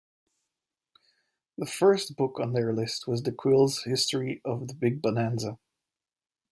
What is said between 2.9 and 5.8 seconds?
was DeQuille's "History of the Big Bonanza".